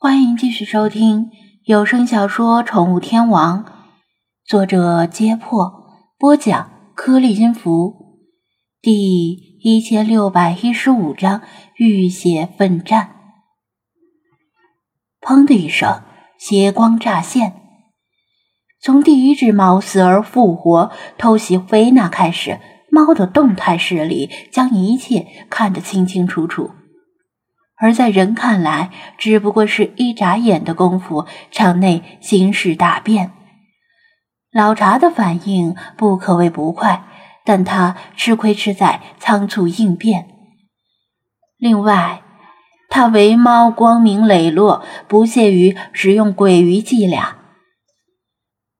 [0.00, 1.32] 欢迎继续收听
[1.64, 3.64] 有声小说《宠物天王》，
[4.46, 5.72] 作者：揭破，
[6.16, 8.20] 播讲：颗粒音符，
[8.80, 11.42] 第一千六百一十五章：
[11.78, 13.16] 浴血奋战。
[15.20, 16.02] 砰的一声，
[16.38, 17.54] 血光乍现。
[18.80, 22.60] 从第一只猫死而复活偷袭菲娜开始，
[22.92, 26.70] 猫的动态视力将一切看得清清楚楚。
[27.80, 33.32] 而在人看来，只不过是一眨眼的功夫，场内形势大变。
[34.50, 37.04] 老茶的反应不可谓不快，
[37.44, 40.26] 但他吃亏吃在仓促应变。
[41.56, 42.22] 另外，
[42.88, 47.36] 他为猫光明磊落，不屑于使用鬼鱼伎俩，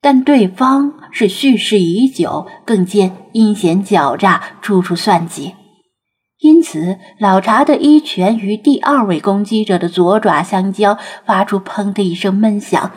[0.00, 5.54] 但对方是蓄势已久，更兼阴险狡诈，处处算计。
[6.40, 12.92] 因此，老查的一拳与第二位攻击者的左爪相交，发出“砰”的一声闷响。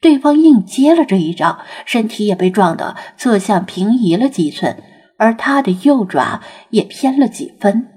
[0.00, 4.82] 对方硬接了这一招，身体也被撞得侧向平移了几寸，
[5.18, 7.88] 而他的右爪也偏了几分。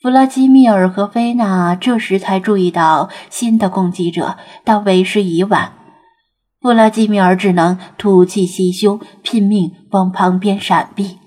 [0.00, 5.72] 弗拉基米尔和菲娜这时才注意到新的攻击者，但为时已晚。
[6.60, 11.18] 弗拉基米尔只能吐气吸胸，拼命往旁边闪避。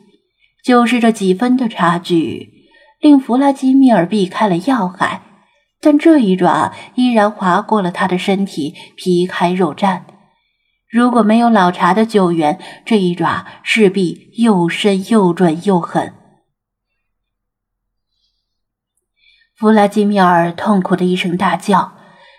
[0.67, 2.67] 就是这几分的差距，
[2.99, 5.21] 令弗拉基米尔避开了要害，
[5.79, 10.01] 但这一爪依然划过了他的身体，皮开肉绽。
[10.91, 16.13] 如果没有老查的救援，这一爪势必又深又准又狠。
[19.55, 21.93] 弗拉基米尔痛苦的一声大叫，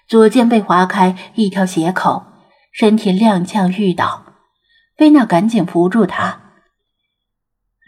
[0.07, 2.27] 左肩被划开一条血口，
[2.73, 4.35] 身体踉跄欲倒。
[4.99, 6.48] 贝娜赶紧扶住他。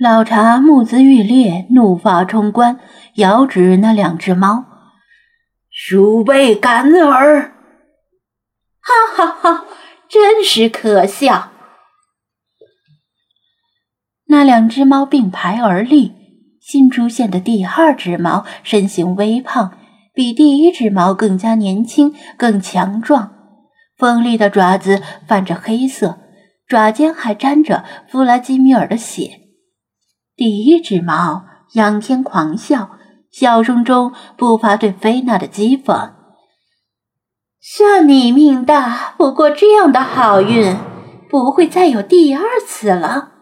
[0.00, 2.80] 老查目眦欲裂，怒发冲冠，
[3.16, 4.64] 遥指那两只猫
[5.70, 7.52] ：“鼠辈敢尔！”
[8.80, 9.66] 哈哈哈，
[10.08, 11.50] 真是可笑。
[14.28, 16.14] 那两只猫并排而立，
[16.62, 19.76] 新出现的第二只猫身形微胖，
[20.14, 23.34] 比第一只猫更加年轻、更强壮，
[23.98, 26.18] 锋利的爪子泛着黑色，
[26.66, 29.39] 爪尖还沾着弗拉基米尔的血。
[30.40, 32.92] 第一只猫仰天狂笑，
[33.30, 36.14] 笑声中不乏对菲娜的讥讽。
[37.60, 40.74] 算你命大，不过这样的好运
[41.28, 43.32] 不会再有第二次了。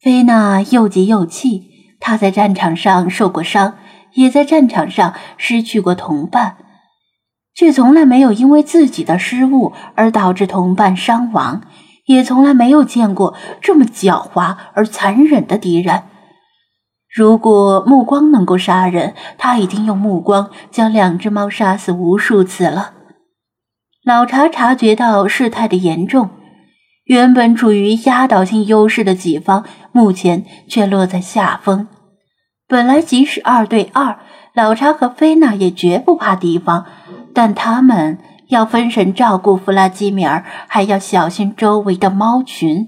[0.00, 3.76] 菲娜又急又气，她在战场上受过伤，
[4.12, 6.56] 也在战场上失去过同伴，
[7.52, 11.62] 却从来没有因为自己的失误而导致同伴伤亡。
[12.08, 16.02] 也从来没有见过这么狡猾而残忍的敌人。
[17.14, 22.92] 如果目光能够杀人，他已经用目光将两只猫杀死无数次了。
[24.04, 26.30] 老查察觉到事态的严重，
[27.04, 31.88] 原本处于压倒性优势的己方，目前却落在下风。
[32.66, 34.18] 本来即使二对二，
[34.54, 36.86] 老查和菲娜也绝不怕敌方，
[37.34, 38.18] 但他们。
[38.48, 42.86] 要分神照顾弗拉基米尔，还要小心周围的猫群，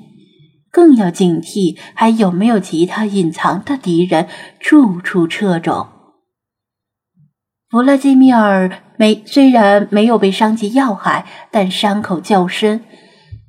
[0.71, 4.27] 更要警惕还有没有其他隐藏的敌人，
[4.59, 5.87] 处处掣肘。
[7.69, 12.83] 弗拉基米尔没虽然没有被伤及要害，但伤口较深，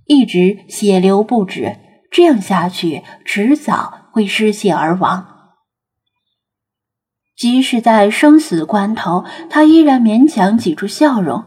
[0.06, 1.78] 一直血流不止，
[2.12, 5.28] 这样下去迟早会失血而亡。
[7.36, 11.46] 即使在生死关头，他依然勉强挤出笑容。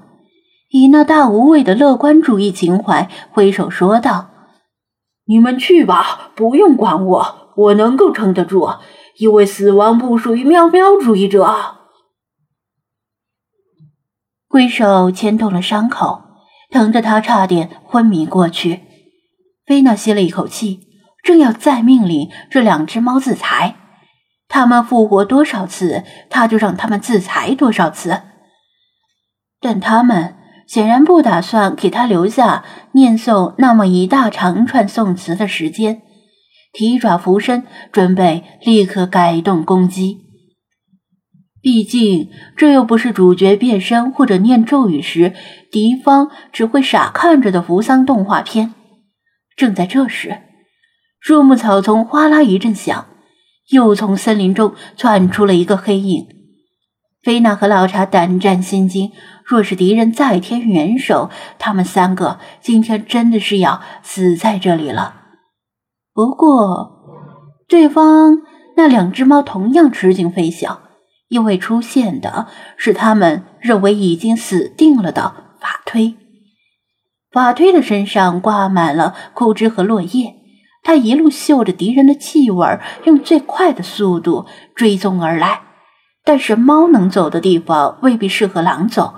[0.71, 4.31] 以那大无畏的乐观主义情怀，挥手说道
[5.27, 8.69] ：“你们去吧，不用管我，我能够撑得住，
[9.19, 11.77] 因为死亡不属于喵喵主义者。”
[14.49, 16.23] 挥手牵动了伤口，
[16.71, 18.83] 疼得他差点昏迷过去。
[19.65, 20.81] 菲娜吸了一口气，
[21.23, 23.77] 正要再命令这两只猫自裁，
[24.49, 28.22] 他们复活多少次，他就让他们自裁多少次。
[29.60, 30.39] 但他们。
[30.66, 36.03] 显然不打算给他留下念诵那么一大长串宋词的时间，
[36.72, 40.19] 提爪伏身，准备立刻改动攻击。
[41.61, 45.33] 毕竟这又不是主角变身或者念咒语时
[45.71, 48.75] 敌方只会傻看着的扶桑动画片。
[49.57, 50.39] 正在这时，
[51.21, 53.07] 树木草丛哗啦一阵响，
[53.71, 56.27] 又从森林中窜出了一个黑影。
[57.22, 59.10] 菲娜和老查胆战心惊。
[59.45, 65.17] 若是敌人再添援手，他们三个今天真的是要死在这里了。
[66.15, 66.93] 不过，
[67.69, 68.39] 对方
[68.77, 70.81] 那两只猫同样吃惊非小，
[71.29, 72.47] 因为出现的
[72.77, 76.17] 是他们认为已经死定了的法推。
[77.31, 80.37] 法推的身上挂满了枯枝和落叶，
[80.83, 85.61] 他一路嗅着敌人的气味，用最快的速度追踪而来。
[86.25, 89.15] 但是猫能走的地方未必适合狼走，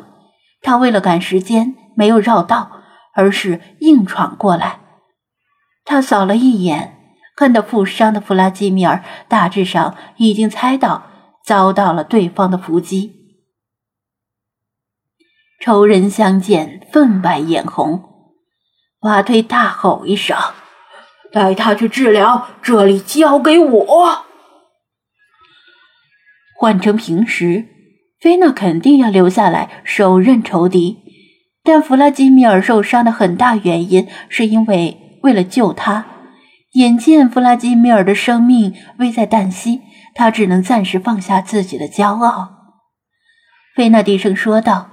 [0.66, 2.82] 他为了赶时间，没有绕道，
[3.14, 4.80] 而是硬闯过来。
[5.84, 11.06] 他扫了一眼，看到负伤的弗拉基米尔，大致上已经猜到
[11.44, 13.12] 遭到了对方的伏击。
[15.60, 18.02] 仇人相见，分外眼红。
[19.02, 20.36] 瓦推大吼一声
[21.30, 24.26] ：“带他去治疗，这里交给我。”
[26.58, 27.68] 换成平时，
[28.26, 30.98] 菲娜肯定要留下来手刃仇敌，
[31.62, 36.06] 但弗拉基米尔受伤的很大原因是因为为了救他。
[36.72, 39.82] 眼见弗拉基米尔的生命危在旦夕，
[40.12, 42.48] 他只能暂时放下自己的骄傲。
[43.76, 44.88] 菲娜低声说道。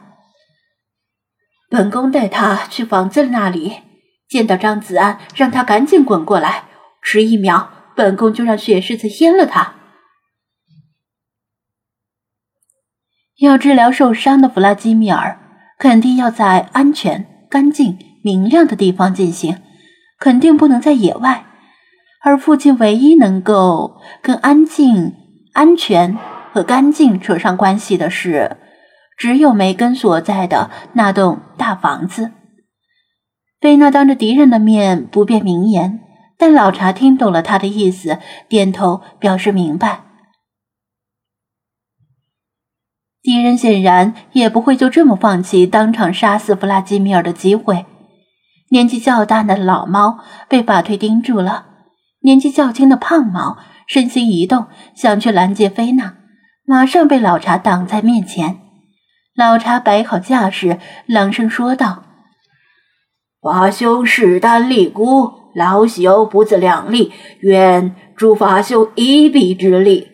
[1.72, 3.78] 本宫带他去房子那里，
[4.30, 6.66] 见到张子安，让他赶紧滚过来。
[7.02, 9.74] 迟一秒，本宫就让血狮子阉了他。
[13.40, 15.40] 要治疗受伤的弗拉基米尔，
[15.78, 19.58] 肯定要在安全、干净、明亮的地方进行，
[20.20, 21.46] 肯定不能在野外。
[22.22, 25.14] 而附近唯一能够跟安静、
[25.54, 26.18] 安全
[26.52, 28.58] 和干净扯上关系的是。
[29.16, 32.32] 只有梅根所在的那栋大房子。
[33.62, 36.00] 菲娜当着敌人的面不便明言，
[36.36, 38.18] 但老查听懂了他的意思，
[38.50, 40.02] 点头表示明白。
[43.24, 47.86] 敌人显然也不会就这么放弃当场杀死弗拉基米尔的机会。
[48.70, 51.68] 年纪较大的老猫被法推盯住了，
[52.24, 56.16] 年纪较轻的胖猫身形一动，想去拦截菲娜，
[56.66, 58.58] 马上被老查挡在面前。
[59.36, 62.04] 老查摆好架势，朗声说道
[63.42, 70.10] ：“法兄势单力孤，老朽不自量力，愿助法兄一臂之力。”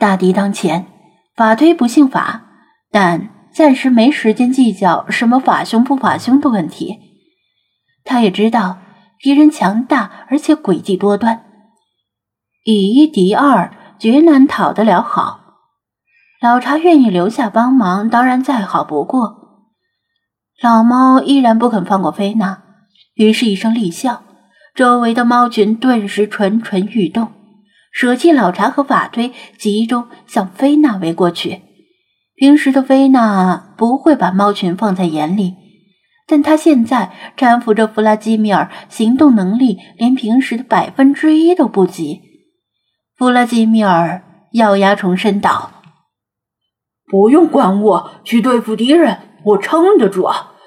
[0.00, 0.86] 大敌当前，
[1.36, 2.46] 法推不信法，
[2.90, 6.96] 但暂时没时间计较什么法兄不法兄的问题。
[8.02, 8.78] 他也知道
[9.20, 11.44] 敌人强大，而且诡计多端，
[12.64, 13.76] 以一敌二。
[13.98, 15.40] 绝难讨得了好，
[16.40, 19.36] 老茶愿意留下帮忙，当然再好不过。
[20.62, 22.62] 老猫依然不肯放过菲娜，
[23.12, 24.22] 于是一声厉笑，
[24.74, 27.30] 周围的猫群顿时蠢蠢欲动，
[27.90, 31.62] 舍弃老茶和法推，集中向菲娜围过去。
[32.36, 35.54] 平时的菲娜不会把猫群放在眼里，
[36.26, 42.22] 但她现在搀扶着弗拉基米尔，行动能力连平时的百分之一都不及。
[43.16, 44.22] 弗拉基米尔
[44.52, 45.70] 咬牙重申道
[47.10, 50.26] ：“不用管我，去对付敌人，我撑得住。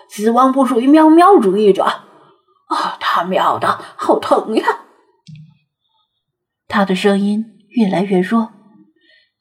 [0.10, 1.84] 死亡不属于喵喵主义者。
[1.84, 4.64] 啊，他喵的，好疼呀！”
[6.74, 8.52] 他的声音越来越弱，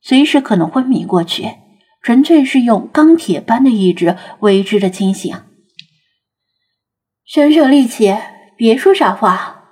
[0.02, 1.48] 随时可能昏迷过去，
[2.02, 5.34] 纯粹是用钢铁般的意志维持着清醒。
[7.24, 8.14] 省省力气，
[8.54, 9.64] 别说傻话。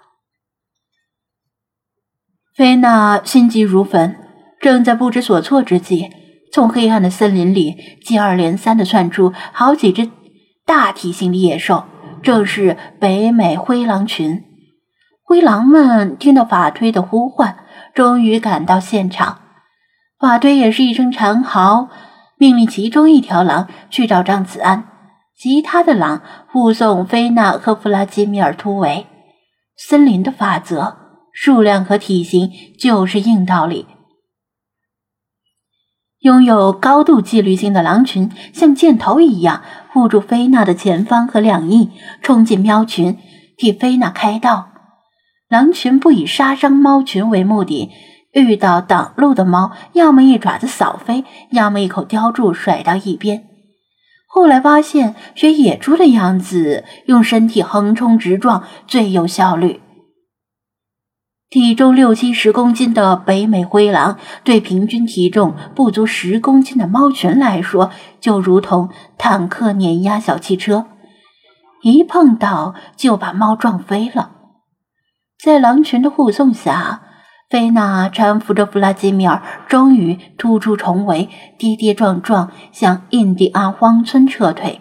[2.56, 4.16] 菲娜心急如焚，
[4.58, 6.08] 正在不知所措之际，
[6.50, 10.10] 从黑暗的森林里接二连三的窜出好几只
[10.64, 11.84] 大体型的野兽，
[12.22, 14.46] 正是北美灰狼群。
[15.30, 17.56] 灰狼们听到法推的呼唤，
[17.94, 19.38] 终于赶到现场。
[20.18, 21.88] 法推也是一声长嚎，
[22.36, 24.88] 命令其中一条狼去找张子安，
[25.36, 26.20] 其他的狼
[26.50, 29.06] 护送菲娜和弗拉基米尔突围。
[29.76, 30.96] 森林的法则。
[31.32, 33.86] 数量和体型就是硬道理。
[36.18, 43.16] 拥有高度纪律性的狼群像箭头一样护住菲娜的前方和两翼，冲进喵群，
[43.56, 44.69] 替菲娜开道。
[45.50, 47.90] 狼群不以杀伤猫群为目的，
[48.32, 53.42] 遇到挡路的猫，要么一爪子扫飞，要么一口叼住甩到一边。
[54.28, 59.80] 后来发现，学野猪的样子，用身体横冲直撞最有效率。
[61.48, 67.90] 体重六七十公斤的北美灰狼，对平均体重不足十公斤的猫群来说，
[68.20, 68.88] 就如同
[69.18, 70.86] 坦克碾压小汽车，
[71.82, 74.36] 一碰到就把猫撞飞了。
[75.42, 77.00] 在狼群的护送下，
[77.48, 84.80] 菲娜搀扶着弗拉基米尔，终于突出重围，跌跌撞撞向印第安荒村撤退，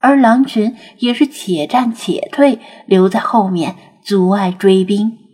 [0.00, 5.25] 而狼群也是且战且退，留在后面阻碍追兵。